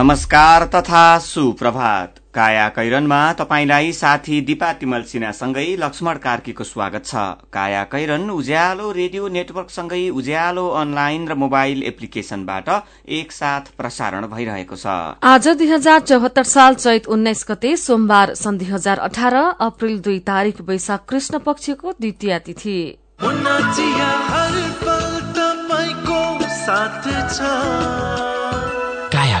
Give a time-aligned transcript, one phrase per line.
[0.00, 7.82] नमस्कार तथा सुप्रभात। काया कैरनमा तपाईंलाई साथी दिपा तिमल सिन्हासँगै लक्ष्मण कार्कीको स्वागत छ। काया
[7.84, 12.68] कैरन उज्यालो रेडियो नेटवर्कसँगै उज्यालो अनलाइन र मोबाइल एप्लिकेशनबाट
[13.10, 14.86] एकसाथ प्रसारण भइरहेको छ।
[15.24, 20.18] आज दुई हजार चौहत्तर साल चैत उन्नाइस गते सोमबार सन् दुई हजार अठार अप्रेल दुई
[20.24, 22.80] तारीक वैशाख कृष्ण पक्षको द्वितीय तिथि।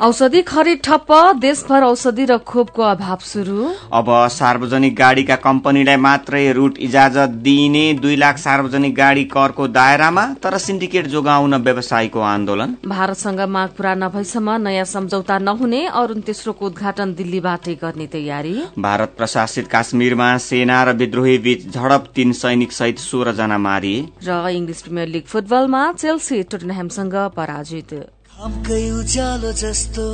[0.00, 6.78] औषधि खरिद ठप्प देशभर औषधि र खोपको अभाव शुरू अब सार्वजनिक गाड़ीका कम्पनीलाई मात्रै रूट
[6.80, 13.68] इजाजत दिइने दुई लाख सार्वजनिक गाड़ी करको दायरामा तर सिन्डिकेट जोगाउन व्यवसायीको आन्दोलन। भारतसँग माग
[13.76, 20.82] पूरा नभएसम्म नयाँ सम्झौता नहुने अरूण तेस्रोको उद्घाटन दिल्लीबाटै गर्ने तयारी। भारत प्रशासित काश्मीरमा सेना
[20.84, 25.82] र विद्रोही बीच झडप तीन सैनिक सहित सोह्र जना मारिए। र इङ्ग्लिस प्रिमियर लिग फुटबलमा
[25.92, 27.94] चेल्सी टोटनह्यामसँग पराजित।
[28.40, 30.04] घामकै उज्यालो जस्तो।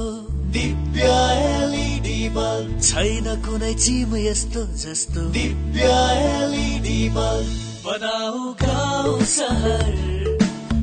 [0.55, 1.11] Divya
[1.49, 5.91] LED bulb. छैन कुनै चिम यस्तो जस्तो। Divya
[6.31, 7.53] LED bulb.
[7.85, 9.93] बनाऊ गाउँ सहर।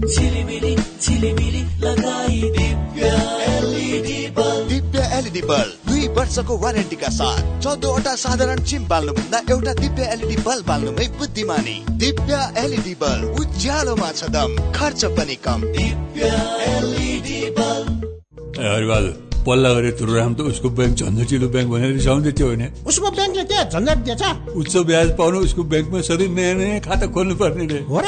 [0.08, 3.12] झिलिमिली झिलिमिली लगाई। Divya
[3.50, 10.08] LED bulb. Divya LED bulb दुई वर्षको वारेन्टीका साथ चौधवटा साधारण चिम बाल्नुभन्दा एउटा दिव्य
[10.14, 17.88] एलइडी बल्ब बाल्नुमै बुद्धिमानी। दिव्य एलइडी बल्ब उज्यालोमा छ दम खर्च पनि कम। दिव्य बल्ब
[18.60, 19.14] हरिबहादुर
[19.46, 23.58] पल्ला गरे तुरुराम त उसको ब्याङ्क झन्झटिलो ब्याङ्क भनेर रिसाउँदै थियो भने उसको ब्याङ्कले के
[23.70, 24.24] झन्झट दिएछ?
[24.56, 28.08] उच्च ब्याज पाउनु उसको ब्याङ्कमा सधैँ नयाँ नयाँ खाता खोल्नु पर्ने रे। हो र?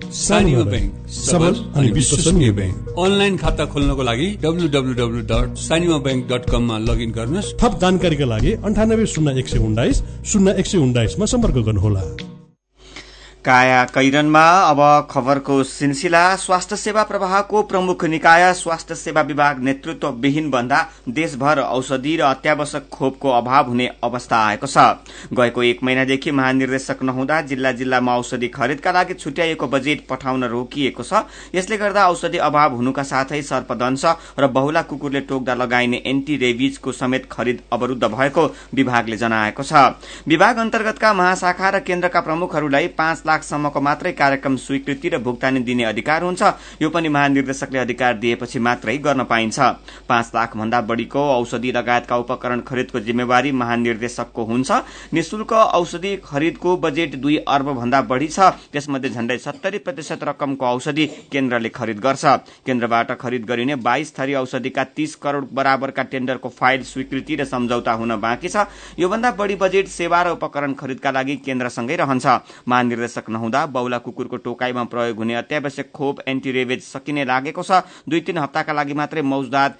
[0.13, 5.97] सानिमा ब्याङ्क सबल अनि विश्वसनीय ब्याङ्क अनलाइन खाता खोल्नको लागि W W W dot Sanima
[6.07, 10.67] bank dot कममा लगइन गर्नुहोस् थप जानकारीका लागि अन्ठानब्बे शून्य एक सय उन्नाइस शून्य एक
[10.67, 12.03] सय उन्नाइसमा सम्पर्क गर्नुहोला
[13.45, 14.79] काया कैरनमा अब
[15.11, 22.15] खबरको सिलसिला स्वास्थ्य सेवा प्रवाहको प्रमुख निकाय स्वास्थ्य सेवा विभाग नेतृत्व विहीन भन्दा देशभर औषधि
[22.17, 24.77] र अत्यावश्यक खोपको अभाव हुने अवस्था आएको छ।
[25.33, 31.23] गएको एक महिनादेखि महानिर्देशक नहुँदा जिल्ला जिल्लामा औषधि खरिदका लागि छुट्याइएको बजेट पठाउन रोकिएको छ।
[31.55, 34.05] यसले गर्दा औषधि अभाव हुनुका साथै सर्पदंश
[34.39, 39.73] र बहुला कुकुरले टोक्दा लगाइने एन्टी रेबिजको समेत खरिद अवरूद्ध भएको विभागले जनाएको छ।
[40.27, 46.23] विभाग अन्तर्गतका महाशाखा र केन्द्रका प्रमुखहरूलाई पाँच लाखसम्मको मात्रै कार्यक्रम स्वीकृति र भुक्तानी दिने अधिकार
[46.23, 46.41] हुन्छ।
[46.81, 49.59] यो पनि महानिर्देशकले अधिकार दिएपछि मात्रै गर्न पाइन्छ।
[50.09, 54.71] पाँच लाख भन्दा बढ़ीको औषधि लगायतका उपकरण खरिदको जिम्मेवारी महानिर्देशकको हुन्छ।
[55.13, 58.39] निशुल्क औषधि खरिदको बजेट दुई अर्ब भन्दा बढ़ी छ।
[58.71, 62.25] त्यसमध्ये झण्डै सत्तरी प्रतिशत रकमको औषधि केन्द्रले खरिद गर्छ।
[62.65, 68.15] केन्द्रबाट खरिद गरिने बाइस थरी औषधिका तीस करोड़ बराबरका टेण्डरको फाइल स्वीकृति र सम्झौता हुन
[68.17, 68.65] बाँकी छ।
[68.99, 72.25] योभन्दा बढ़ी बजेट सेवा र उपकरण खरिदका लागि केन्द्रसँगै रहन्छ।
[72.67, 78.37] महानिर्देशक नहुँदा बौला कुकुरको टोकाईमा प्रयोग हुने अत्यावश्यक खोप एन्टीरेबेज सकिने लागेको छ। दुई तीन
[78.37, 79.71] हप्ताका लागि मात्रै मौजदात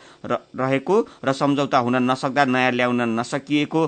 [0.56, 3.82] रहेको र सम्झौता हुन नसक्दा नयाँ ल्याउन नसकिएको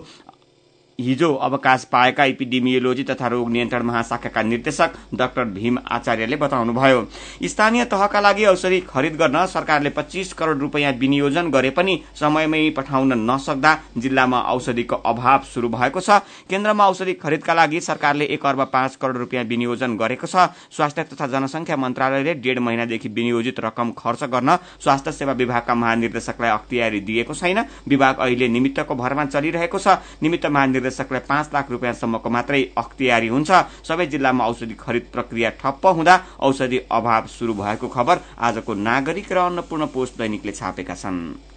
[1.00, 7.08] हिजो अवकाश पाएका इपिडेमियोलोजी तथा रोग नियन्त्रण महाशाखाका निर्देशक डाक्टर भीम आचार्यले बताउनुभयो।
[7.44, 13.14] स्थानीय तहका लागि औषधि खरिद गर्न सरकारले पच्चीस करोड़ रूपियाँ विनियोजन गरे पनि समयमै पठाउन
[13.32, 16.20] नसक्दा जिल्लामा औषधिको अभाव शुरू भएको छ।
[16.50, 21.28] केन्द्रमा औषधि खरिदका लागि सरकारले एक अर्ब पाँच करोड़ रूपियाँ विनियोजन गरेको छ। स्वास्थ्य तथा
[21.30, 27.66] जनसंख्या मन्त्रालयले डेढ महिनादेखि विनियोजित रकम खर्च गर्न स्वास्थ्य सेवा विभागका महानिर्देशकलाई अख्तियारी दिएको छैन।
[27.88, 30.46] विभाग अहिले निमित्तको भरमा चलिरहेको छ। निमित्त
[30.84, 33.52] निर्देशकलाई पाँच लाख रुपियाँसम्मको मात्रै अख्तियारी हुन्छ।
[33.88, 39.38] सबै जिल्लामा औषधि खरिद प्रक्रिया ठप्प हुँदा औषधि अभाव शुरू भएको खबर आजको नागरिक र
[39.48, 41.53] अन्नपूर्ण पोस्ट दैनिकले छापेका छन्।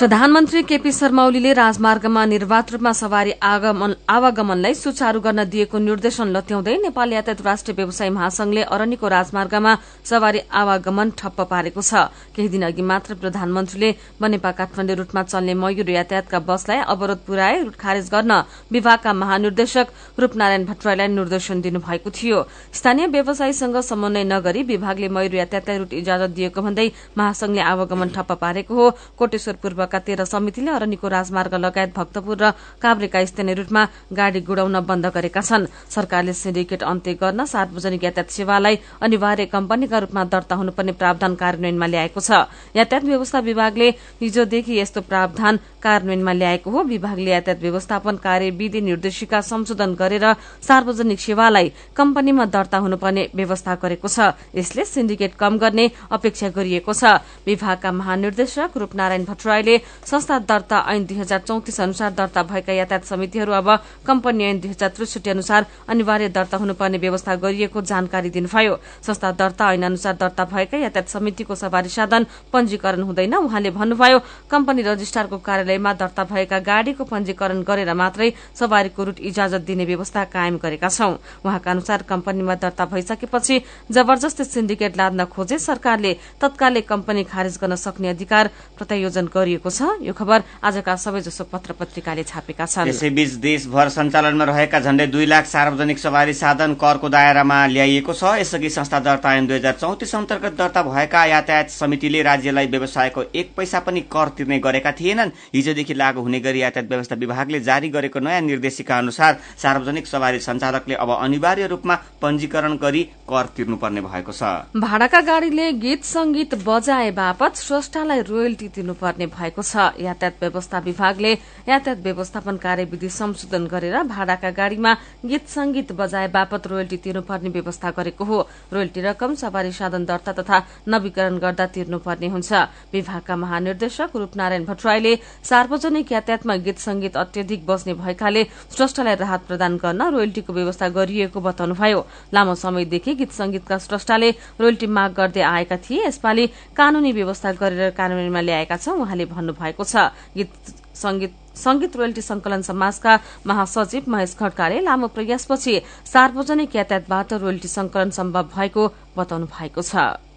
[0.00, 7.12] प्रधानमन्त्री केपी शर्मा ओलीले राजमार्गमा निर्वाध रूपमा सवारी आवागमनलाई सुचारू गर्न दिएको निर्देशन लत्याउँदै नेपाल
[7.12, 9.74] यातायात राष्ट्रिय व्यवसायी महासंघले अरण्यको राजमार्गमा
[10.10, 15.90] सवारी आवागमन ठप्प पारेको छ। केही दिन अघि मात्र प्रधानमन्त्रीले बनेपा काठमाण्डु रूटमा चल्ने मयूर
[15.90, 18.32] यातायातका बसलाई अवरोध पुर्याए रूट खारेज गर्न
[18.72, 19.86] विभागका महानिर्देशक
[20.16, 22.38] रूपनारायण भट्टराईलाई निर्देशन दिनुभएको थियो।
[22.72, 26.88] स्थानीय व्यवसायीसँग समन्वय नगरी विभागले मयूर यातायातलाई रूट इजाजत दिएको भन्दै
[27.18, 32.50] महासंघले आवागमन ठप्प पारेको हो। कोटेश्वर पूर्व तहका तेह्र समितिले अरनिको राजमार्ग लगायत भक्तपुर र
[32.78, 33.82] काभ्रेका स्थानीय रूटमा
[34.14, 40.22] गाड़ी गुडाउन बन्द गरेका छन्। सरकारले सिन्डिकेट अन्त्य गर्न सार्वजनिक यातायात सेवालाई अनिवार्य कम्पनीका रूपमा
[40.30, 42.30] दर्ता हुनुपर्ने प्रावधान कार्यान्वयनमा ल्याएको छ।
[42.70, 43.88] यातायात व्यवस्था विभागले
[44.22, 50.26] हिजोदेखि यस्तो प्रावधान कार्यान्वयनमा ल्याएको हो। विभागले यातायात व्यवस्थापन कार्यविधि निर्देशिका संशोधन गरेर
[50.62, 51.66] सार्वजनिक सेवालाई
[51.98, 58.76] कम्पनीमा दर्ता हुनुपर्ने व्यवस्था गरेको छ। यसले सिन्डिकेट कम गर्ने अपेक्षा गरिएको छ। विभागका महानिर्देशक
[58.76, 63.68] रूपनारायण भट्टराईले संस्था दर्ता ऐन दुई हजार चौतिस अनुसार दर्ता भएका यातायात समितिहरू अब
[64.06, 69.72] कम्पनी ऐन दुई हजार त्रिसठी अनुसार अनिवार्य दर्ता हुनुपर्ने व्यवस्था गरिएको जानकारी दिनुभयो। संस्था दर्ता
[69.72, 74.18] ऐन अनुसार दर्ता भएका यातायात समितिको सवारी साधन पञ्जीकरण हुँदैन। उहाँले भन्नुभयो
[74.50, 80.56] कम्पनी रजिस्ट्रारको कार्यालयमा दर्ता भएका गाड़ीको पञ्जीकरण गरेर मात्रै सवारीको रूट इजाजत दिने व्यवस्था कायम
[80.58, 83.60] गरेका छौं। उहाँका अनुसार कम्पनीमा दर्ता भइसकेपछि
[83.90, 90.12] जबरजस्ती सिन्डिकेट लाद्न खोजे सरकारले तत्कालै कम्पनी खारेज गर्न सक्ने अधिकार प्रत्यायोजन गरिएको छ। यो
[90.12, 95.98] खबर आजका सबैजसो पत्र पत्रिकाले छापेका छन्। यसैबीच देशभर सञ्चालनमा रहेका झण्डै दुई लाख सार्वजनिक
[95.98, 100.82] सवारी साधन करको दायरामा ल्याइएको छ। यसअघि संस्था दर्ता ऐन दुई हजार चौतिस अन्तर्गत दर्ता
[100.82, 106.40] भएका यातायात समितिले राज्यलाई व्यवसायको एक पैसा पनि कर तिर्ने गरेका थिएनन्। हिजोदेखि लागू हुने
[106.40, 111.94] गरी यातायात व्यवस्था विभागले जारी गरेको नयाँ निर्देशिका अनुसार सार्वजनिक सवारी सञ्चालकले अब अनिवार्य रूपमा
[112.22, 114.42] पञ्जीकरण गरी कर तिर्नुपर्ने भएको छ।
[114.76, 121.32] भाडाका गाड़ीले गीत संगीत बजाए बापत स्रष्टालाई रोयल्टी तिर्नुपर्ने भएको छ। यातायात व्यवस्था विभागले
[121.68, 124.92] यातायात व्यवस्थापन कार्यविधि संशोधन गरेर भाडाका गाड़ीमा
[125.24, 128.38] गीत संगीत बजाए बापत रोयल्टी तिर्नुपर्ने व्यवस्था गरेको हो।
[128.72, 130.58] रोयल्टी रकम सवारी साधन दर्ता तथा
[130.88, 132.52] नवीकरण गर्दा तिर्नुपर्ने हुन्छ।
[132.92, 135.14] विभागका महानिर्देशक रूपनारायण भट्टराईले
[135.44, 142.00] सार्वजनिक यातायातमा गीत संगीत अत्यधिक बस्ने भएकाले स्रष्टालाई राहत प्रदान गर्न रोयल्टीको व्यवस्था गरिएको बताउनुभयो।
[142.34, 144.30] लामो समयदेखि गीत संगीतका स्रष्टाले
[144.60, 146.46] रोयल्टी माग गर्दै आएका थिए। यसपालि
[146.76, 150.52] कानूनी व्यवस्था गरेर कार्यान्वयनमा ल्याएका छौं। उहाँले भन्नुभएको छ। गीत
[150.94, 155.74] संगीत संगीत रोयल्टी संकलन समाजका महासचिव महेश खड्काले लामो प्रयासपछि
[156.06, 158.82] सार्वजनिक यातायातबाट रोयल्टी संकलन सम्भव भएको
[159.16, 160.29] बताउनु भएको छ।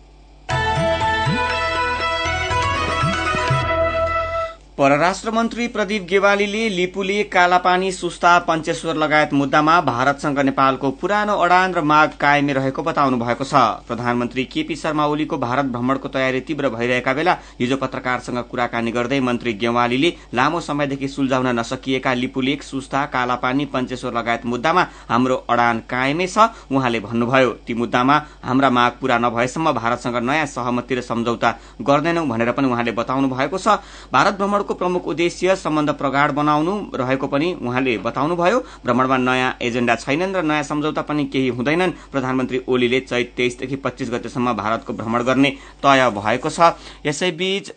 [4.77, 11.81] परराष्ट्र मन्त्री प्रदीप गेवालीले लिपुले कालापानी सुस्ता पञ्चेश्वर लगायत मुद्दामा भारतसँग नेपालको पुरानो अडान र
[11.81, 13.53] माग कायमै रहेको बताउनु भएको छ।
[13.87, 19.53] प्रधानमन्त्री केपी शर्मा ओलीको भारत भ्रमणको तयारी तीव्र भइरहेका बेला हिजो पत्रकारसँग कुराकानी गर्दै मन्त्री
[19.61, 26.49] गेवालीले लामो समयदेखि सुल्झाउन नसकिएका लिपुलेक सुस्ता कालापानी पञ्चेश्वर लगायत मुद्दामा हाम्रो अडान कायमै छ
[26.73, 32.51] उहाँले भन्नुभयो ती मुद्दामा हाम्रा माग पूरा नभएसम्म भारतसँग नयाँ सहमति र सम्झौता गर्दैनौ भनेर
[32.57, 33.77] पनि उहाँले बताउनु भएको छ।
[34.09, 39.95] भारत भ्रमण भ्रमणको प्रमुख उद्देश्य सम्बन्ध प्रगाढ़ बनाउनु रहेको पनि उहाँले बताउनुभयो। भ्रमणमा नयाँ एजेण्डा
[39.95, 45.23] छैनन् र नयाँ सम्झौता पनि केही हुँदैनन्। प्रधानमन्त्री ओलीले चैत तेइसदेखि पच्चीस गतेसम्म भारतको भ्रमण
[45.23, 45.49] गर्ने
[45.83, 46.73] तय भएको छ।
[47.05, 47.73] यसैबीच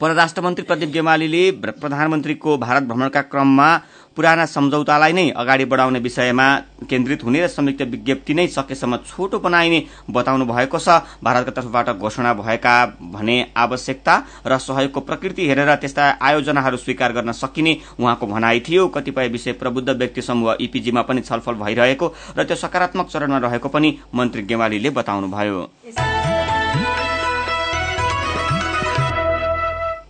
[0.00, 3.68] परराष्ट्र मन्त्री प्रदीप गेवालीले प्रधानमन्त्रीको भारत भ्रमणका क्रममा
[4.16, 6.46] पुराना सम्झौतालाई नै अगाडि बढाउने विषयमा
[6.90, 12.34] केन्द्रित हुने र संयुक्त विज्ञप्ति नै सकेसम्म छोटो बनाइने बताउनु भएको छ। भारतको तर्फबाट घोषणा
[12.34, 12.74] भएका
[13.12, 14.14] भने आवश्यकता
[14.46, 19.88] र सहयोगको प्रकृति हेरेर त्यस्ता आयोजनाहरू स्वीकार गर्न सकिने उहाँको भनाइ थियो। कतिपय विषय प्रबुद्ध
[19.90, 26.13] व्यक्ति समूह इपिजीमा पनि छलफल भइरहेको र त्यो सकारात्मक चरणमा रहेको पनि मन्त्री गेवालीले बताउनुभयो।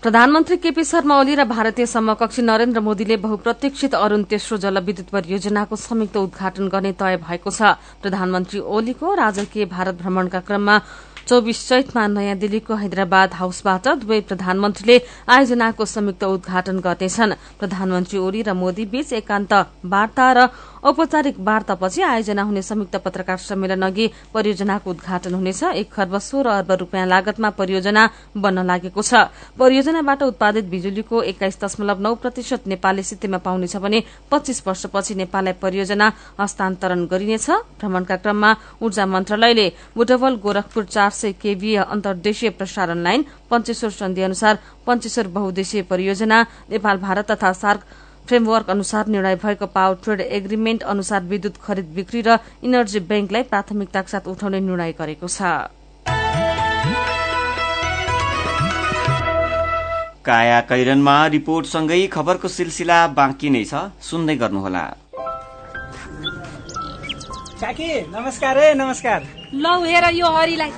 [0.04, 6.16] प्रधानमन्त्री केपी शर्मा ओली र भारतीय समकक्षी नरेन्द्र मोदीले बहुप्रतीक्षित अरूण तेस्रो जलविद्युत परियोजनाको संयुक्त
[6.28, 7.72] उद्घाटन गर्ने तय भएको छ।
[8.04, 10.76] प्रधानमन्त्री ओलीको राजकीय भारत भ्रमणका क्रममा
[11.24, 18.52] चौबिस चैतमा नयाँ दिल्लीको हैदराबाद हाउसबाट दुवै प्रधानमन्त्रीले आयोजनाको संयुक्त उद्घाटन गर्नेछन्। प्रधानमन्त्री ओली र
[18.52, 19.52] मोदी बीच एकान्त
[19.88, 20.38] वार्ता र
[20.84, 26.72] औपचारिक वार्तापछि आयोजना हुने संयुक्त पत्रकार सम्मेलन अघि परियोजनाको उद्घाटन हुनेछ। एक खर्ब सोह्र अर्ब
[26.80, 28.02] रूपियाँ लागतमा परियोजना
[28.36, 34.62] बन्न लागेको छ। परियोजनाबाट उत्पादित बिजुलीको एक्काइस दशमलव नौ प्रतिशत नेपालले सित्तैमा पाउनेछ भने पच्चीस
[34.66, 37.48] वर्षपछि नेपाललाई परियोजना हस्तान्तरण गरिनेछ।
[37.80, 38.52] भ्रमणका क्रममा
[38.84, 45.82] ऊर्जा मन्त्रालयले बुटवल गोरखपुर चार सय केवीय अन्तर्देशीय प्रसारण लाइन पञ्चेश्वर सन्धि अनुसार पञ्चेश्वर बहुद्देशीय
[45.88, 47.80] परियोजना नेपाल भारत तथा सार्क
[48.28, 54.08] फ्रेमवर्क अनुसार निर्णय भएको पावर ट्रेड एग्रिमेन्ट अनुसार विद्युत खरिद बिक्री र इनर्जी ब्याङ्कलाई प्राथमिकताका
[54.08, 55.42] साथ उठाउने निर्णय गरेको छ।
[60.24, 64.84] काया कैरनमा रिपोर्टसँगै खबरको सिलसिला बाँकी नै छ। सुन्दै गर्नुहोला।
[67.60, 69.20] काकी नमस्कार है नमस्कार।
[69.54, 70.72] लौ हेर यो हरिलाई।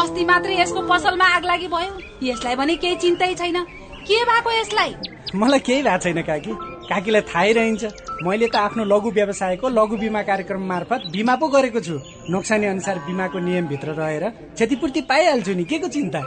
[0.00, 3.62] अस्ति मात्रै यसको पसलमा आग लागि भयो। यसलाई भने केही चिन्तै छैन।
[4.08, 4.94] के भएको यसलाई?
[5.34, 7.84] मलाई केही भएको छैन काकी। काकीलाई थाहै रहन्छ।
[8.22, 11.96] मैले त आफ्नो लघु व्यवसायको लघु बिमा कार्यक्रम मार्फत बिमा पो गरेको छु।
[12.30, 14.24] नोक्सानी अनुसार बिमाको नियमभित्र रहेर
[14.54, 16.20] क्षतिपूर्ति पाइहाल्छु नि। के को चिन्ता?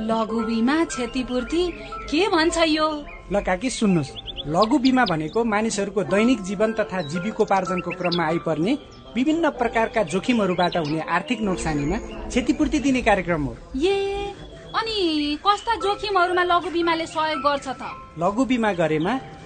[0.00, 1.62] लघु बिमा क्षतिपूर्ति?
[2.10, 2.88] के भन्छ यो?
[3.32, 4.12] ल काकी सुन्नुहोस्।
[4.46, 8.72] लघु बिमा भनेको मानिसहरूको दैनिक जीवन तथा जीविकोपार्जनको क्रममा आइपर्ने
[9.16, 11.96] विभिन्न प्रकारका जोखिमहरूबाट हुने आर्थिक नोक्सानीमा
[12.28, 14.34] क्षतिपूर्ति दिने कार्यक्रम हो। ए
[14.74, 17.82] अनि कस्ता जोखिमहरूमा लघु बिमाले सहयोग गर्छ त?
[18.18, 19.12] लघु बिमा गरेमा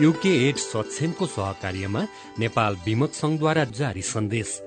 [0.00, 2.00] युके एड सक्षमको सहकार्यमा
[2.38, 4.60] नेपाल विमक संघद्वारा जारी सन्देश।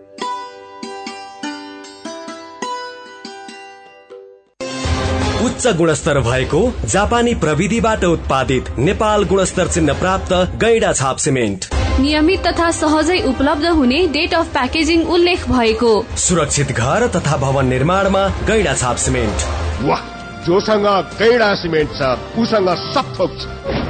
[5.41, 11.65] उच्च गुणस्तर भएको जापानी प्रविधिबाट उत्पादित नेपाल गुणस्तर चिन्ह प्राप्त गैडा छाप सिमेन्ट।
[11.99, 18.27] नियमित तथा सहजै उपलब्ध हुने डेट अफ प्याकेजिङ उल्लेख भएको। सुरक्षित घर तथा भवन निर्माणमा
[18.47, 19.47] गैडा छाप सिमेन्ट।
[19.83, 20.03] वाह
[20.45, 20.87] जोसँग
[21.19, 23.80] गैडा सिमेन्ट छ उसँग सब थोक छ।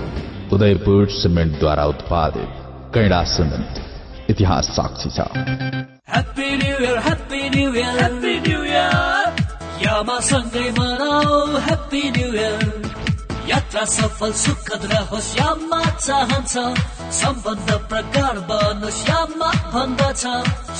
[0.54, 2.50] उदयपुर सिमेन्टद्वारा उत्पादित
[2.96, 5.20] कैडा सिमेन्ट इतिहास साक्षी छ।
[13.52, 16.54] यात्रा सफल सुखद रहोस् यामा चाहन्छ
[17.20, 20.24] सम्बन्ध प्रगाढ बनोस् यामा भन्दछ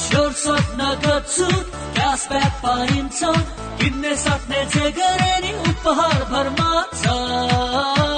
[0.04, 1.50] स्योर स्वप्न गर्छु
[1.98, 3.20] क्यासब्याक पाइन्छ
[3.82, 8.11] किन्ने सक्ने जे गरे नि उपहार भरमा छ।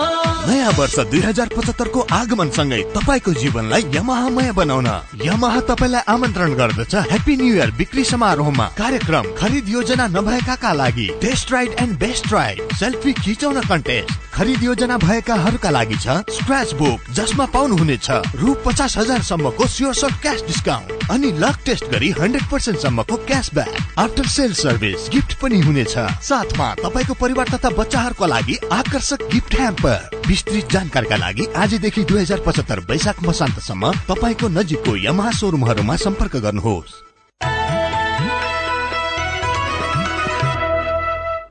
[0.63, 4.88] नयाँ वर्ष दुई हजार पचहत्तरको आगमनसँगै तपाईँको जीवनलाई यमाहामय बनाउन।
[5.20, 11.51] यमाहा तपाईँलाई आमन्त्रण गर्दछ ह्याप्पी न्यू इयर बिक्री समारोहमा। कार्यक्रम खरिद योजना नभएकाका लागि। Test
[11.51, 17.46] ride and best ride selfie खिचाउन कन्टेस्ट खरिद योजना भएकाहरूका लागि छ स्क्रच बुक जसमा
[17.53, 19.93] पाउनुहुनेछ रु पचास हजार सम्मको स्योर
[20.24, 25.60] क्यास डिस्काउन्ट अनि लक टेस्ट गरी हन्ड्रेड पर्सेन्ट सम्मको cashback after sale service gift पनि
[25.60, 32.22] हुनेछ। साथमा तपाईँको परिवार तथा बच्चाहरूको लागि आकर्षक गिफ्ट ह्याम्पर विस्तृत जानकारीका लागि आजदेखि दुई
[32.22, 37.12] हजार पचहत्तर वैशाख मसान्तसम्म तपाईँको नजिकको यमहा सोरुमहरूमा सम्पर्क गर्नुहोस्।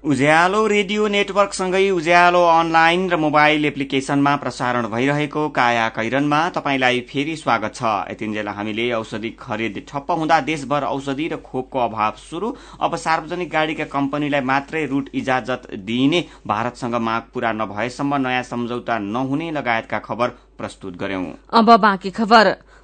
[0.03, 7.75] उज्यालो रेडियो नेटवर्कसँगै उज्यालो अनलाइन र मोबाइल एप्लिकेशनमा प्रसारण भइरहेको काया कैरनमा तपाईँलाई फेरि स्वागत
[7.75, 13.51] छ। यतिन्जेल हामीले औषधि खरिद ठप्प हुँदा देशभर औषधि र खोपको अभाव शुरू अब सार्वजनिक
[13.53, 20.29] गाड़ीका कम्पनीलाई मात्रै रूट इजाजत दिइने भारतसँग माग पूरा नभएसम्म नयाँ सम्झौता नहुने लगायतका खबर
[20.59, 21.25] प्रस्तुत गर्यौं।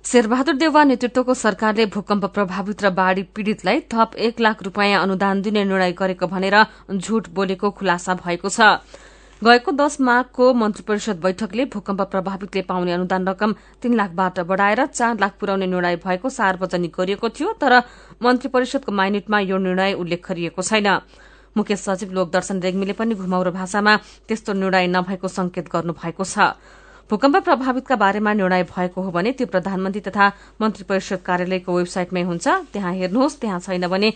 [0.08, 5.64] शेरबहादुर देउवा नेतृत्वको सरकारले भूकम्प प्रभावित र बाढ़ी पीड़ितलाई थप एक लाख रूपियाँ अनुदान दिने
[5.64, 6.56] निर्णय गरेको भनेर
[6.96, 8.80] झूट बोलेको खुलासा भएको छ।
[9.42, 15.20] गएको दश माघको मन्त्री परिषद बैठकले भूकम्प प्रभावितले पाउने अनुदान रकम तीन लाखबाट बढ़ाएर चार
[15.20, 17.76] लाख पुर्याउने निर्णय भएको सार्वजनिक गरिएको थियो तर
[18.22, 20.88] मन्त्री परिषदको माइनेटमा यो निर्णय उल्लेख गरिएको छैन।
[21.56, 26.56] मुख्य सचिव लोकदर्शन रेग्मीले पनि घुमाउरो भाषामा त्यस्तो निर्णय नभएको संकेत गर्नु भएको छ।
[27.10, 30.26] भूकम्प प्रभावितका बारेमा निर्णय भएको हो भने त्यो प्रधानमन्त्री तथा
[30.60, 34.10] मन्त्री परिषद कार्यालयको वेबसाइटमै हुन्छ। त्यहाँ हेर्नुहोस् त्यहाँ छैन भने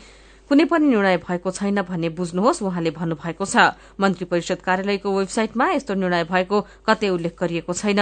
[0.50, 3.56] कुनै पनि निर्णय भएको छैन भन्ने बुझ्नुहोस् उहाँले भन्नुभएको छ।
[3.96, 8.00] मन्त्री परिषद कार्यालयको वेबसाइटमा यस्तो निर्णय भएको कतै उल्लेख गरिएको छैन।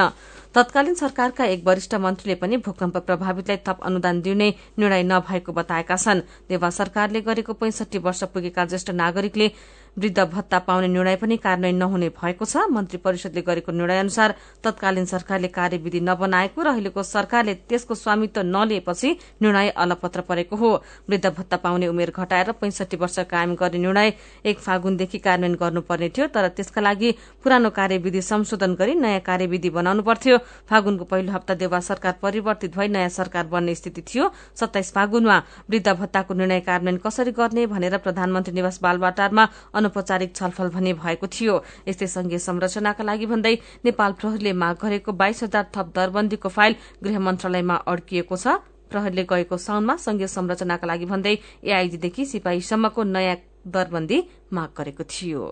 [0.50, 6.26] तत्कालीन सरकारका एक वरिष्ठ मन्त्रीले पनि भूकम्प प्रभावितलाई थप अनुदान दिने निर्णय नभएको बताएका छन्।
[6.50, 9.48] देवा सरकारले गरेको पैंसठी वर्ष पुगेका ज्येष्ठ नागरिकले
[9.96, 15.04] वृद्ध भत्ता पाउने निर्णय पनि कार्यान्वयन नहुने भएको छ। मन्त्री परिषदले गरेको निर्णय अनुसार तत्कालीन
[15.04, 20.70] सरकारले कार्यविधि नबनाएको र अहिलेको सरकारले त्यसको स्वामित्व नलिएपछि निर्णय अलपत्र परेको हो।
[21.08, 24.12] वृद्ध भत्ता पाउने उमेर घटाएर पैंसठी वर्ष कायम गर्ने निर्णय
[24.44, 27.10] एक फागुनदेखि कार्यान्वयन गर्नुपर्ने थियो तर त्यसका लागि
[27.44, 30.38] पुरानो कार्यविधि संशोधन गरी नयाँ कार्यविधि बनाउनु पर्थ्यो।
[30.70, 35.38] फागुनको पहिलो हप्ता देवा सरकार परिवर्तित भई नयाँ सरकार बन्ने स्थिति थियो। सत्ताइस फागुनमा
[35.70, 39.48] वृद्ध भत्ताको निर्णय कार्यान्वयन कसरी गर्ने भनेर प्रधानमन्त्री निवास बालवाटारमा
[39.80, 41.54] अनौपचारिक छलफल भने भएको थियो।
[41.88, 47.18] यस्तै संघीय संरचनाका लागि भन्दै नेपाल प्रहरीले माग गरेको बाइस हजार थप दरबन्दीको फाइल गृह
[47.20, 48.60] मन्त्रालयमा अड्किएको छ।
[48.90, 53.36] प्रहरीले गएको साउनमा संघीय संरचनाका लागि भन्दै एआईजीदेखि सिपाहीसम्मको नयाँ
[53.70, 54.18] दरबन्दी
[54.52, 55.42] माग गरेको थियो।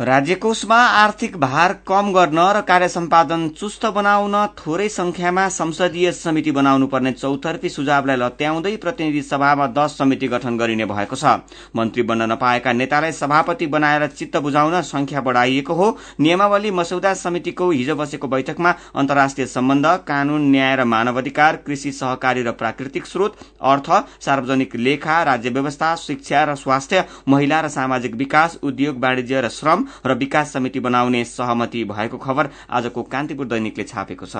[0.00, 6.86] राज्यकोषमा आर्थिक भार कम गर्न र कार्य सम्पादन चुस्त बनाउन थोरै संख्यामा संसदीय समिति बनाउनु
[6.86, 11.34] पर्ने चौतर्फी सुझावलाई लत्याउँदै प्रतिनिधि सभामा दश समिति गठन गरिने भएको छ।
[11.76, 15.86] मन्त्री बन्न नपाएका नेतालाई सभापति बनाएर चित्त बुझाउन संख्या बढ़ाइएको हो।
[16.20, 22.42] नियमावली मसौदा समितिको हिजो बसेको बैठकमा अन्तर्राष्ट्रिय सम्बन्ध कानून न्याय र मानव अधिकार कृषि सहकारी
[22.42, 23.92] र प्राकृतिक स्रोत अर्थ
[24.26, 29.82] सार्वजनिक लेखा राज्य व्यवस्था शिक्षा र स्वास्थ्य महिला र सामाजिक विकास उद्योग वाणिज्य र श्रम
[30.06, 34.36] र विकास समिति बनाउने सहमति भएको खबर आजको कान्तिपुर दैनिकले छापेको छ।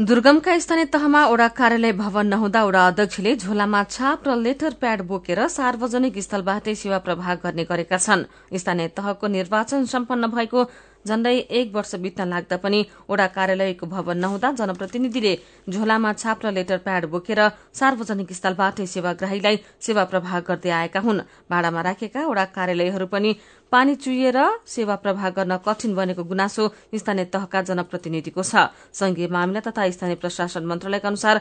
[0.00, 5.46] दुर्गमका स्थानीय तहमा ओडा कार्यालय भवन नहुँदा ओडा अध्यक्षले झोलामा छाप र लेटर प्याड बोकेर
[5.48, 8.24] सार्वजनिक स्थलबाटै सेवा प्रवाह गर्ने गरेका छन्।
[8.58, 10.64] स्थानीय तहको निर्वाचन सम्पन्न भएको
[11.08, 15.34] झण्डै एक वर्ष बित्न लाग्दा पनि ओडा कार्यालयको भवन नहुँदा जनप्रतिनिधिले
[15.70, 17.40] झोलामा छाप र लेटर प्याड बोकेर
[17.80, 21.20] सार्वजनिक स्थलबाटै सेवाग्राहीलाई सेवा प्रवाह गर्दै आएका हुन्।
[21.50, 23.30] भाडामा राखेका ओडा कार्यालयहरू पनि
[23.72, 29.90] पानी चुहिएर सेवा प्रवाह गर्न कठिन बनेको गुनासो स्थानीय तहका जनप्रतिनिधिको छ। संघीय मामिला तथा
[29.90, 31.36] स्थानीय प्रशासन मन्त्रालयका अनुसार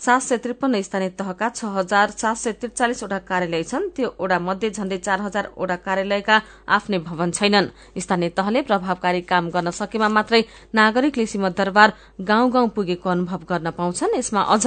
[0.00, 4.70] सात सय त्रिपन्न स्थानीय तहका छ हजार सात सय त्रिचालिसवटा कार्यालय छन्। त्यो ओडा मध्ये
[4.70, 6.36] झण्डै चार हजार ओडा कार्यालयका
[6.68, 10.42] आफ्नै भवन छैनन्। स्थानीय तहले प्रभावकारी काम गर्न सकेमा मात्रै
[10.74, 14.66] नागरिकले सिंहदरबार गाउँ गाउँ पुगेको अनुभव गर्न पाउँछन्। यसमा अझ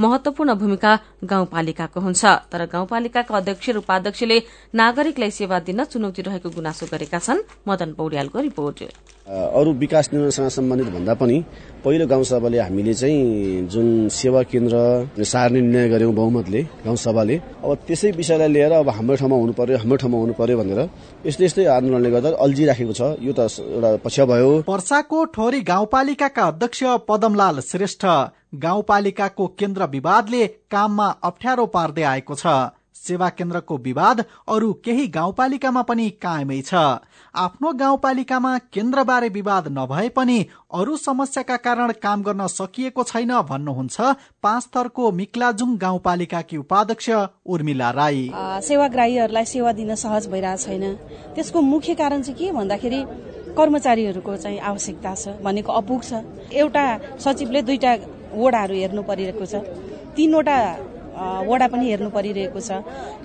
[0.00, 0.92] महत्वपूर्ण भूमिका
[1.24, 4.38] गाउँपालिकाको हुन्छ। तर गाउँपालिकाका अध्यक्ष र उपाध्यक्षले
[4.74, 8.78] नागरिकलाई सेवा दिन चुनौती रहेको गुनासो गरेका छन्। मदन पौड्यालको रिपोर्ट।
[9.28, 11.36] अरू विकास निर्माणसँग सम्बन्धित भन्दा पनि
[11.84, 18.48] पहिलो गाउँसभाले हामीले चाहिँ जुन सेवा केन्द्र सार्ने निर्णय गर्यौं बहुमतले गाउँसभाले। अब त्यसै विषयलाई
[18.48, 20.80] लिएर अब हाम्रो ठाउँमा हुनु पर्यो हाम्रो ठाउँमा हुनु पर्यो भनेर
[21.26, 26.80] यस्तै यस्तै आन्दोलनले गर्दा अल्झिराखेको छ। यो त एउटा पक्ष भयो। पर्साको ठोरी गाउँपालिकाका अध्यक्ष
[27.08, 28.04] पदमलाल श्रेष्ठ
[28.64, 32.46] गाउँपालिकाको केन्द्र विवादले काममा अप्ठ्यारो पार्दै आएको छ।
[32.98, 36.74] सेवा केन्द्रको विवाद अरू केही गाउँपालिकामा पनि कायमै छ।
[37.34, 40.38] आफ्नो गाउँपालिकामा केन्द्रबारे विवाद नभए पनि
[40.74, 43.96] अरू समस्याका कारण काम गर्न सकिएको छैन भन्नुहुन्छ
[44.42, 47.10] पाँच थरको मिक्लाजुङ गाउँपालिकाकी उपाध्यक्ष
[47.46, 48.22] उर्मिला राई।
[48.66, 50.84] सेवाग्राहीहरूलाई सेवा दिन सहज भइरहेको छैन।
[51.34, 53.00] त्यसको मुख्य कारण चाहिँ के भन्दाखेरि
[53.56, 56.84] कर्मचारीहरूको चाहिँ आवश्यकता छ भनेको अपुग छ। एउटा
[57.18, 57.92] सचिवले दुईटा
[58.34, 59.62] वडाहरू हेर्नु परिरहेको छ।
[60.16, 60.58] तीनवटा
[61.18, 62.70] वडा पनि हेर्नु परिरहेको छ।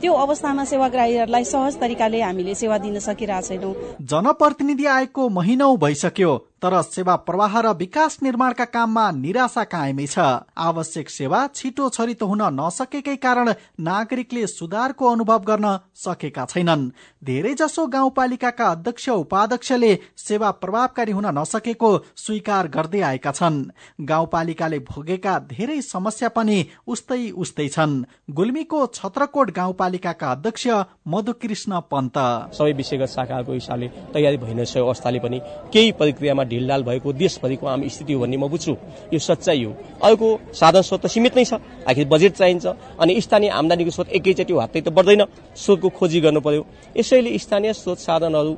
[0.01, 6.31] त्यो अवस्थामा सेवाग्राहीहरूलाई सहज तरिकाले हामीले सेवा दिन सकिरहेको छैनौँ जनप्रतिनिधि आएको महिनौ भइसक्यो।
[6.63, 10.19] तर सेवा प्रवाह र विकास निर्माणका काममा निराशा कायमै छ।
[10.57, 16.89] आवश्यक सेवा छिटो छरितो हुन नसकेकै कारण नागरिकले सुधारको अनुभव गर्न सकेका छैनन्।
[17.23, 23.59] धेरै जसो गाउँपालिकाका अध्यक्ष उपाध्यक्षले सेवा प्रभावकारी हुन नसकेको स्वीकार गर्दै आएका छन्।
[24.01, 30.67] गाउँपालिकाले भोगेका धेरै समस्या पनि उस्तै उस्तै छन्। गुल्मीको छत्रकोट गाउँपालिकाका अध्यक्ष
[31.07, 32.17] मधुकृष्ण पन्त।
[32.55, 35.39] सबै विषयगत शाखाको हिसाबले तयारी भइ नसकेको अवस्थाले पनि
[35.73, 38.73] केही प्रक्रियामा ढिलडाल भएको देशभरिको आम स्थिति हो भन्ने म बुझ्छु।
[39.09, 41.57] यो सच्चाइ हो। अहिलेको साधन स्रोत त सीमित नै छ।
[41.89, 42.65] आखिर बजेट चाहिन्छ
[43.01, 45.25] अनि स्थानीय आमदानीको स्रोत एकैचोटि हात्तै त बढ्दैन।
[45.57, 46.61] स्रोतको खोजी गर्नु पर्यो।
[46.93, 48.53] यसैले स्थानीय स्रोत साधनहरू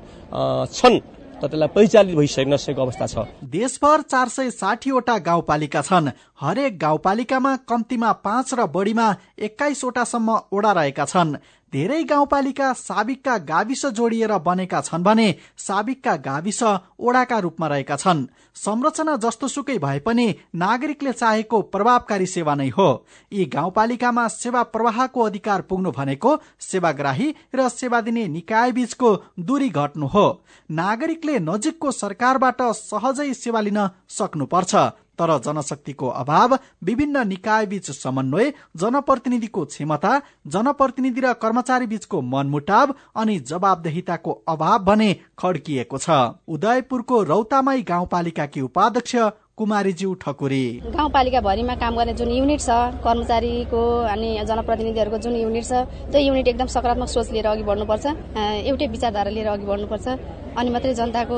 [0.69, 0.99] छन्
[1.35, 7.55] तर त्यसलाई परिचालित भइसकेको नसकेको अवस्था छ। देशभर चार सय साठीवटा गाउँपालिका छन्। हरेक गाउँपालिकामा
[7.67, 9.07] कम्तीमा पाँच र बढीमा
[9.39, 11.35] एक्काइसवटासम्म ओडा रहेका छन्।
[11.73, 16.61] धेरै गाउँपालिका साबिकका गाविस जोडिएर बनेका छन् भने साबिकका गाविस
[16.99, 18.25] ओडाका रूपमा रहेका छन्।
[18.55, 22.87] संरचना जस्तो सुकै भए पनि नागरिकले चाहेको प्रभावकारी सेवा नै हो।
[23.31, 30.07] यी गाउँपालिकामा सेवा प्रवाहको अधिकार पुग्नु भनेको सेवाग्राही र सेवा दिने निकाय बीचको दूरी घट्नु
[30.07, 30.27] हो।
[30.73, 34.75] नागरिकले नजिकको सरकारबाट सहजै सेवा लिन सक्नुपर्छ
[35.19, 40.11] तर जनशक्तिको अभाव विभिन्न निकाय बीच समन्वय जनप्रतिनिधिको क्षमता
[40.47, 46.09] जनप्रतिनिधि र कर्मचारी बीचको मनमुटाव अनि जवाबदेहिताको अभाव भने खड्किएको छ।
[46.47, 47.81] उदयपुरको रौतामाई
[48.45, 49.15] गाउँपालिकाकी उपाध्यक्ष
[49.57, 52.69] कुमारीज्यू ठकुरी। गाउँपालिका भरिमा काम गर्ने जुन युनिट छ
[53.01, 55.73] कर्मचारीको अनि जनप्रतिनिधिहरूको जुन युनिट छ
[56.11, 58.05] त्यो युनिट एकदम सकारात्मक सोच लिएर अघि बढ्नुपर्छ
[58.69, 60.07] एउटै विचारधारा लिएर अघि बढ्नुपर्छ।
[60.57, 61.37] अनि मात्रै जनताको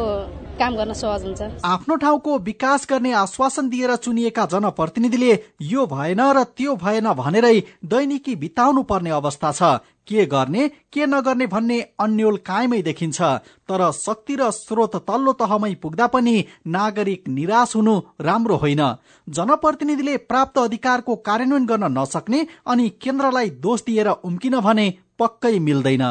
[0.57, 5.31] काम गर्न सहज हुन्छ। आफ्नो ठाउँको विकास गर्ने आश्वासन दिएर चुनिएका जनप्रतिनिधिले
[5.63, 11.45] यो भएन र त्यो भएन भनेरै दैनिकी बिताउनु पर्ने अवस्था छ। के गर्ने के नगर्ने
[11.47, 13.21] भन्ने अन्यल कायमै देखिन्छ।
[13.67, 16.35] तर शक्ति र स्रोत तल्लो तहमै पुग्दा पनि
[16.67, 18.81] नागरिक निराश हुनु राम्रो होइन।
[19.27, 24.87] जनप्रतिनिधिले प्राप्त अधिकारको कार्यान्वयन गर्न नसक्ने अनि केन्द्रलाई दोष दिएर उम्किन भने
[25.19, 26.05] पक्कै मिल्दैन।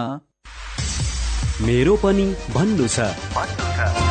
[1.64, 4.05] मेरो पनि भन्नु छ।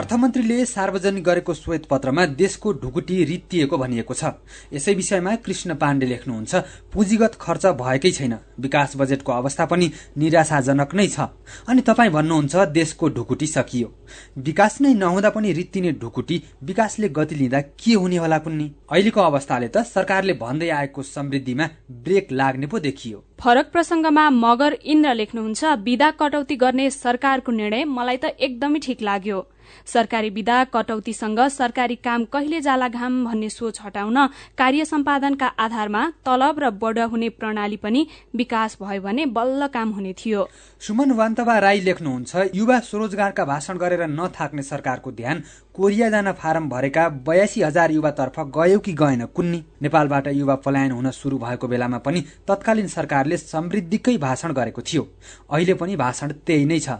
[0.00, 4.24] अर्थमन्त्रीले सार्वजनिक गरेको श्वेत पत्रमा देशको ढुकुटी रित्तिएको भनिएको छ।
[4.72, 6.54] यसै विषयमा कृष्ण पाण्डे लेख्नुहुन्छ
[6.92, 11.28] पुँजीगत खर्च भएकै छैन। विकास बजेटको अवस्था पनि निराशाजनक नै छ।
[11.68, 13.92] अनि तपाईँ भन्नुहुन्छ देशको ढुकुटी सकियो।
[14.40, 19.68] विकास नै नहुँदा पनि रित्तिने ढुकुटी विकासले गति लिँदा के हुने होला कुन्नी अहिलेको अवस्थाले
[19.68, 21.68] त सरकारले भन्दै आएको समृद्धिमा
[22.00, 28.16] ब्रेक लाग्ने पो देखियो। फरक प्रसंगमा मगर इन्द्र लेख्नुहुन्छ विधा कटौती गर्ने सरकारको निर्णय मलाई
[28.16, 29.38] त एकदमै ठिक लाग्यो।
[29.86, 34.26] सरकारी विधा कटौतीसँग सरकारी काम कहिले जाला घाम भन्ने सोच हटाउन
[34.58, 38.06] कार्य सम्पादनका आधारमा तलब र बढ हुने प्रणाली पनि
[38.36, 40.48] विकास भयो भने बल्ल काम हुने थियो।
[40.80, 45.42] सुमन वान्तवा राई लेख्नुहुन्छ युवा स्वरोजगारका भाषण गरेर नथाक्ने सरकारको ध्यान
[45.74, 49.62] कोरिया जान फारम भरेका बयासी हजार युवातर्फ गयो कि गएन कुन्नी?
[49.82, 55.06] नेपालबाट युवा पलायन हुन शुरू भएको बेलामा पनि तत्कालीन सरकारले समृद्धिकै भाषण गरेको थियो।
[55.50, 56.98] अहिले पनि भाषण त्यही नै छ।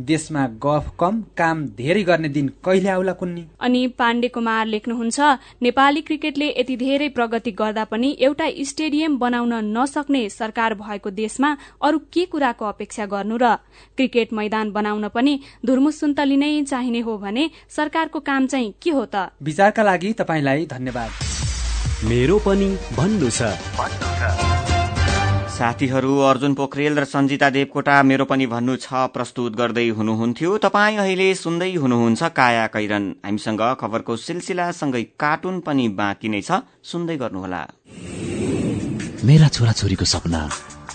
[0.00, 3.44] देशमा गफ कम काम धेरै गर्ने दिन कहिले आउला कुन्नी?
[3.60, 5.20] अनि पाण्डे कुमार लेख्नुहुन्छ
[5.62, 11.98] नेपाली क्रिकेटले यति धेरै प्रगति गर्दा पनि एउटा स्टेडियम बनाउन नसक्ने सरकार भएको देशमा अरू
[12.12, 13.54] के कुराको अपेक्षा गर्नु र
[13.96, 19.30] क्रिकेट मैदान बनाउन पनि धुर्मुसुन्तली नै चाहिने हो भने सरकारको काम चाहिँ के हो त?
[19.42, 21.10] विचारका लागि तपाईँलाई धन्यवाद।
[22.08, 24.59] मेरो पनि भन्नु छ।
[25.60, 31.28] साथीहरू अर्जुन पोखरेल र सञ्जिता देवकोटा मेरो पनि भन्नु छ प्रस्तुत गर्दै हुनुहुन्थ्यो। तपाईँ अहिले
[31.36, 37.62] सुन्दै हुनुहुन्छ काया कैरन। हामीसँग खबरको सिलसिलासँगै कार्टुन पनि बाँकी नै छ। सुन्दै गर्नुहोला।
[39.20, 40.40] मेरा छोराछोरीको सपना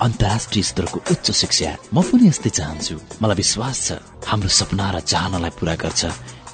[0.01, 5.53] अन्तर्राष्ट्रिय स्तरको उच्च शिक्षा। म पनि यस्तै चाहन्छु। मलाई विश्वास छ हाम्रो सपना र चाहनालाई
[5.61, 6.01] पूरा गर्छ।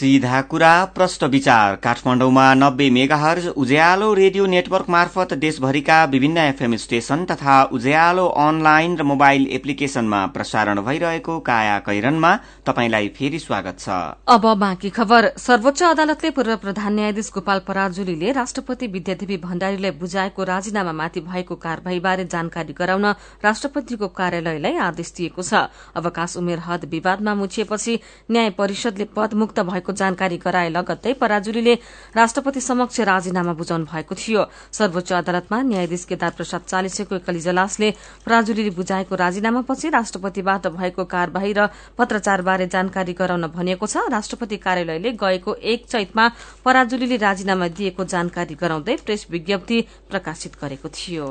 [0.00, 7.24] सीधा कुरा प्रष्ट विचार। काठमाडौँमा नब्बे मेगाहर्ज उज्यालो रेडियो नेटवर्क मार्फत देशभरिका विभिन्न एफएम स्टेशन
[7.24, 12.30] तथा उज्यालो अनलाइन र मोबाइल एप्लिकेशनमा प्रसारण भइरहेको काया कैरनमा
[12.66, 13.88] तपाईंलाई फेरि स्वागत छ।
[14.26, 21.20] अब बाँकी खबर। सर्वोच्च अदालतले पूर्व प्रधान न्यायाधीश गोपाल पराजुलीले राष्ट्रपति विद्यादेवी भण्डारीलाई बुझाएको राजीनामामाथि
[21.28, 23.06] भएको कार्यवाहीबारे जानकारी गराउन
[23.44, 30.36] राष्ट्रपतिको कार्यालयलाई आदेश दिएको छ। अवकाश उमेर हद विवादमा मुछिएपछि न्याय परिषदले पदमुक्त भएको जानकारी
[30.38, 31.74] गराए लगत्तै पराजुलीले
[32.16, 37.90] राष्ट्रपति समक्ष राजीनामा बुझाउनु भएको थियो। सर्वोच्च अदालतमा न्यायाधीश केदार प्रसाद चालिसेको एक इजलासले
[38.26, 45.54] पराजुलीले बुझाएको राजीनामापछि राष्ट्रपतिबाट भएको कार्यवाही र पत्रचारबारे जानकारी गराउन भनिएको छ। राष्ट्रपति कार्यालयले गएको
[45.54, 46.28] एक चैतमा
[46.64, 51.28] पराजुलीले राजीनामा दिएको जानकारी गराउँदै प्रेस विज्ञप्ति प्रकाशित गरेको थियो।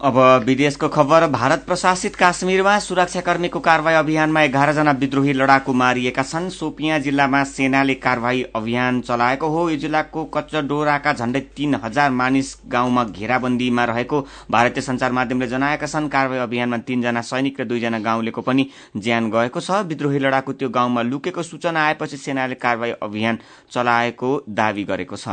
[0.00, 6.98] अब विदेशको खबर भारत प्रशासित काश्मीरमा सुरक्षाकर्मीको कारवाही अभियानमा एघारजना विद्रोही लडाकु मारिएका छन्। सोपियाँ
[6.98, 13.84] जिल्लामा सेनाले कारवाही अभियान चलाएको हो। यो जिल्लाको कच्चडोराका झण्डै तीन हजार मानिस गाउँमा घेराबन्दीमा
[13.84, 19.30] रहेको भारतीय संचार माध्यमले जनाएका छन्। कारवाही अभियानमा तीनजना सैनिक र दुईजना गाउँलेको पनि ज्यान
[19.30, 23.38] गएको छ। विद्रोही लडाकु त्यो गाउँमा लुकेको सूचना आएपछि सेनाले कारवाही अभियान
[23.70, 25.28] चलाएको दावी गरेको छ।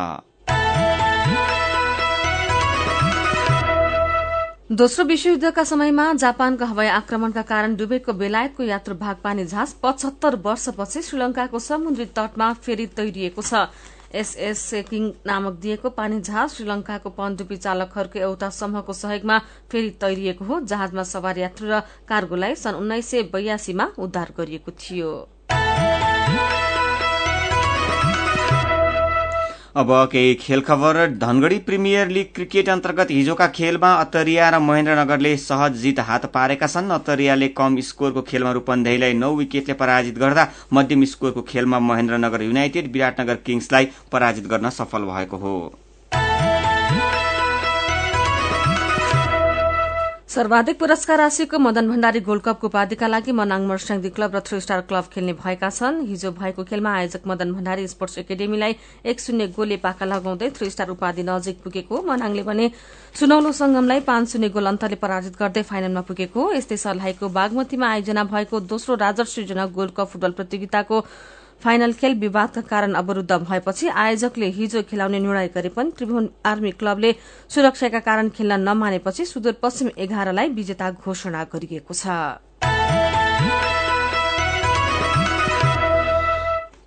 [4.69, 11.59] दोस्रो विश्वयुद्धका समयमा जापानको हवाई आक्रमणका कारण डुबेको बेलायतको यात्रु भागपानी जहाज पचहत्तर वर्षपछि श्रीलंकाको
[11.59, 13.71] समुद्री तटमा फेरि तैरिएको छ।
[14.11, 19.39] एसएस सेकिङ नामक दिएको पानी जहाज श्रीलंकाको पनडुब्बी चालकहरूको एउटा समूहको सहयोगमा
[19.71, 25.15] फेरि तैरिएको हो जहाजमा सवार यात्रु र कार्गोलाई सन् उन्नाइस सय बयासीमा उद्धार गरिएको थियो।
[29.77, 35.77] अब केही खेल खबर। धनगढ़ी प्रिमियर लीग क्रिकेट अन्तर्गत हिजोका खेलमा अत्तरिया र महेन्द्रनगरले सहज
[35.77, 41.41] जित हात पारेका छन्। अत्तरियाले कम स्कोरको खेलमा रूपन्देहीलाई नौ विकेटले पराजित गर्दा मध्यम स्कोरको
[41.49, 45.57] खेलमा महेन्द्रनगर युनाइटेड विराटनगर किङ्सलाई पराजित गर्न सफल भएको हो।
[50.37, 54.81] सर्वाधिक पुरस्कार राशिको मदन भण्डारी गोल्ड कपको उपाधिका लागि मनाङ मर्स्याङदी क्लब र थ्री स्टार
[54.85, 58.75] क्लब खेल्ने भएका छन्। हिजो भएको खेलमा आयोजक मदन भण्डारी स्पोर्ट्स एकाडेमीलाई
[59.09, 62.69] एक शून्य गोलले पाका लगाउँदै थ्री स्टार उपाधि नजिक पुगेको मनाङले भने
[63.17, 68.59] सुनौलो संगमलाई पाँच शून्य गोल अन्तरले पराजित गर्दै फाइनलमा पुगेको। यस्तै सर्लाहीको बागमतीमा आयोजना भएको
[68.69, 71.01] दोस्रो Rajarshi Janak gold cup football प्रतियोगिताको
[71.63, 77.13] फाइनल खेल विवादका कारण अवरूद्ध भएपछि आयोजकले हिजो खेलाउने निर्णय गरे पनि त्रिभुवन आर्मी क्लबले
[77.49, 83.76] सुरक्षाका कारण खेल्न नमानेपछि सुदूरपश्चिम एघारलाई विजेता घोषणा गरिएको छ।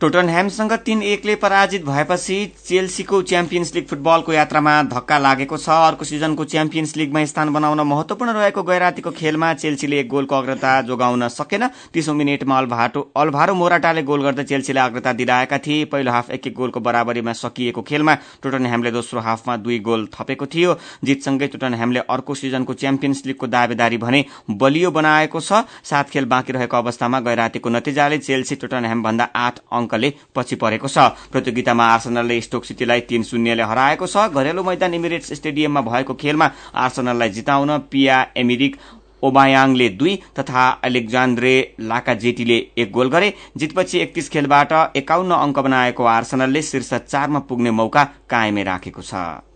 [0.00, 2.36] टोटनह्यामसँग तीन एकले पराजित भएपछि
[2.66, 8.32] चेल्सीको च्याम्पियन्स लीग फुटबलको यात्रामा धक्का लागेको छ। अर्को सिजनको च्याम्पियन्स लीगमा स्थान बनाउन महत्वपूर्ण
[8.32, 14.22] रहेको गैरातीको खेलमा चेल्सीले एक गोलको अग्रता जोगाउन सकेन। तीसौं मिनटमा अल्भाटो अल्भारो मोराटाले गोल
[14.22, 19.20] गर्दै चेल्सीलाई अग्रता दिलाएका थिए। पहिलो हाफ एक एक गोलको बराबरीमा सकिएको खेलमा टोटनह्यामले दोस्रो
[19.20, 25.40] हाफमा दुई गोल थपेको थियो। जितसँगै टोटनह्यामले अर्को सिजनको च्याम्पियन्स लीगको दावेदारी भने बलियो बनाएको
[25.42, 30.56] छ। सात खेल बाँकी रहेको अवस्थामा गैरातीको नतिजाले चेल्सी टोटनह्याम भन्दा आठ अङ्क अङ्कले पछि
[30.56, 30.98] परेको छ।
[31.32, 37.28] प्रतियोगितामा आर्सनलले स्टोक सिटीलाई तीन शून्यले हराएको छ। घरेलु मैदान इमिरेट्स स्टेडियममा भएको खेलमा आर्सनललाई
[37.30, 38.76] जिताउन पिया एमिरिक
[39.22, 46.62] ओबायाङले दुई तथा अलेक्जान्द्रे लाकाजेटीले एक गोल गरे। जितपछि एकतीस खेलबाट एकाउन्न अङ्क बनाएको आर्सनलले
[46.62, 49.49] शीर्ष चारमा पुग्ने मौका कायमै राखेको छ।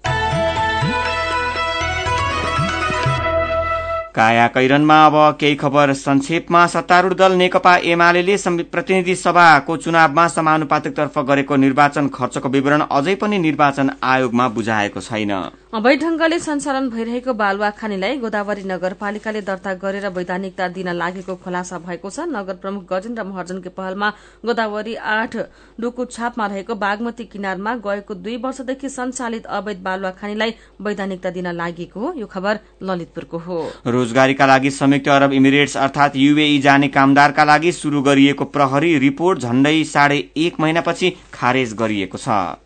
[4.15, 11.57] काया कैरनमा अब केही खबर संक्षेपमा। सत्तारूढ़ दल नेकपा एमाले प्रतिनिधि सभाको चुनावमा समानुपातिकतर्फ गरेको
[11.57, 15.33] निर्वाचन खर्चको विवरण अझै पनि निर्वाचन आयोगमा बुझाएको छैन।
[15.75, 22.11] अवैध ढंगले सञ्चालन भइरहेको बालुवा खानीलाई गोदावरी नगरपालिकाले दर्ता गरेर वैधानिकता दिन लागेको खुलासा भएको
[22.11, 24.11] छ। नगर प्रमुख गजेन्द्र महर्जनको पहलमा
[24.47, 25.37] गोदावरी आठ
[25.81, 32.01] डुकु छापमा रहेको बागमती किनारमा गएको दुई वर्षदेखि सञ्चालित अवैध बालुवा खानीलाई वैधानिकता दिन लागेको
[32.01, 33.59] हो। यो खबर ललितपुरको हो।
[33.89, 39.83] रोजगारीका लागि संयुक्त अरब इमिरेट्स अर्थात युएई जाने कामदारका लागि शुरू गरिएको प्रहरी रिपोर्ट झण्डै
[39.91, 42.63] साढे एक महिनापछि खारेज गरिएको छ।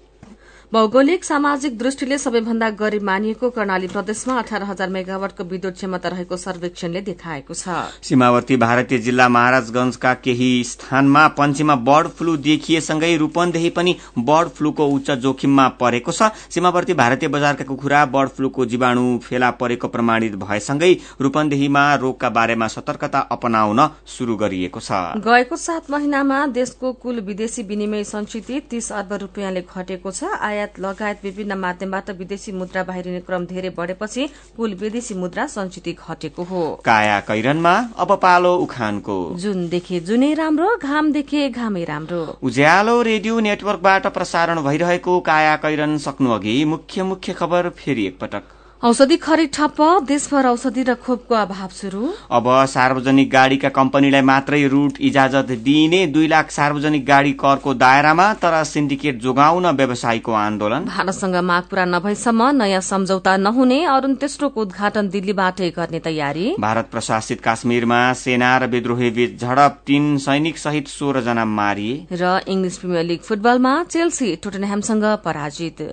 [0.73, 7.01] भौगोलिक सामाजिक दृष्टिले सबैभन्दा गरीब मानिएको कर्णाली प्रदेशमा अठार हजार मेगावाटको विद्युत क्षमता रहेको सर्वेक्षणले
[7.01, 14.49] देखाएको छ। सीमावर्ती भारतीय जिल्ला महाराजगंजका केही स्थानमा पञ्चीमा बर्ड फ्लू देखिएसँगै रूपन्देही पनि बर्ड
[14.51, 20.37] फ्लूको उच्च जोखिममा परेको छ। सीमावर्ती भारतीय बजारका कुखुरा बर्ड फ्लूको जीवाणु फेला परेको प्रमाणित
[20.37, 23.81] भएसँगै रूपन्देहीमा रोगका बारेमा सतर्कता अपनाउन
[24.19, 30.13] शुरू गरिएको छ। गएको सात महिनामा देशको कुल विदेशी विनिमय संचित तीस अर्ब रूपियाँले घटेको
[30.13, 35.89] छ। आयात लगायत विभिन्न माध्यमबाट विदेशी मुद्रा बाहिरिने क्रम धेरै बढेपछि कुल विदेशी मुद्रा संचित
[36.09, 42.23] घटेको हो। काया कैरनमा अब पालो उखानको। जुन देखे जुनै राम्रो घाम देखे घामै राम्रो।
[42.43, 49.17] उज्यालो रेडियो नेटवर्कबाट प्रसारण भइरहेको काया कैरन सक्नु अघि मुख्य मुख्य खबर फेरि एकपटक। औषधि
[49.17, 55.51] खरिद ठप्प देशभर औषधि र खोपको अभाव शुरू अब सार्वजनिक गाड़ीका कम्पनीलाई मात्रै रूट इजाजत
[55.65, 61.85] दिइने दुई लाख सार्वजनिक गाड़ी करको दायरामा तर सिन्डिकेट जोगाउन व्यवसायीको आन्दोलन। भारतसँग माग पूरा
[61.87, 68.71] नभएसम्म नयाँ सम्झौता नहुने अरूण तेस्रोको उद्घाटन दिल्लीबाटै गर्ने तयारी। भारत प्रशासित काश्मीरमा सेना र
[68.71, 74.37] विद्रोही बीच झडप तीन सैनिक सहित सोह्र जना मारिए। र इङ्ग्लिस प्रिमियर लिग फुटबलमा चेल्सी
[74.37, 75.89] टोटनह्यामसँग पराजित।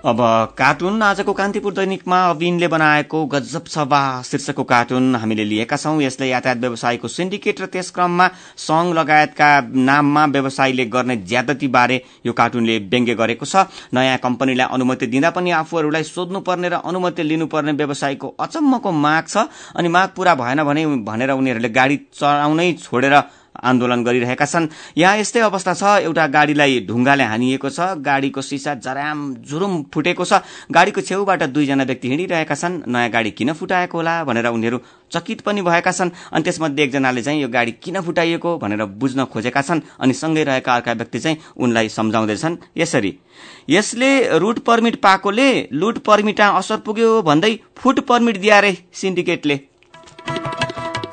[0.00, 0.16] अब
[0.58, 6.58] कार्टुन आजको कान्तिपुर दैनिकमा अविनले बनाएको गजब सभा। शीर्षकको कार्टुन हामीले लिएका छौं। यसले यातायात
[6.58, 13.14] व्यवसायको सिन्डिकेट र त्यस क्रममा संघ लगायतका नाममा व्यवसायीले गर्ने ज्यादती बारे यो कार्टुनले व्यङ्ग्य
[13.14, 19.24] गरेको छ। नयाँ कम्पनीलाई अनुमति दिँदा पनि आफूहरूलाई सोध्नुपर्ने र अनुमति लिनुपर्ने व्यवसायीको अचम्मको माग
[19.28, 19.36] छ।
[19.76, 23.14] अनि माग पूरा भएन भने भनेर उनीहरूले गाड़ी चलाउनै छोडेर
[23.62, 29.34] आन्दोलन गरिरहेका छन्। यहाँ यस्तै अवस्था छ। एउटा गाड़ीलाई ढुङ्गाले हानिएको छ। गाड़ीको सिसा जराम
[29.40, 34.46] जुरुम फुटेको छ। गाड़ीको छेउबाट दुईजना व्यक्ति हिँडिरहेका छन्। नयाँ गाड़ी किन फुटाएको होला भनेर
[34.46, 34.80] उनीहरू
[35.12, 39.62] चकित पनि भएका छन्। अनि त्यसमध्ये एकजनाले चाहिँ यो गाडी किन फुटाइएको भनेर बुझ्न खोजेका
[39.62, 43.18] छन्। अनि सँगै रहेका अर्का व्यक्ति चाहिँ उनलाई सम्झाउँदैछन् यसरी।
[43.70, 49.69] यसले रुट पर्मिट पाएकोले लुट पर्मिटमा असर पुग्यो भन्दै फुट पर्मिट दिया रे सिन्डिकेटले।